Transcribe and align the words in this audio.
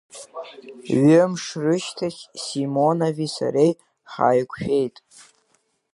Ҩымш 1.03 1.45
рышьҭахь 1.63 2.21
Симонови 2.43 3.29
сареи 3.35 3.73
ҳаиқәшәеит. 4.11 4.95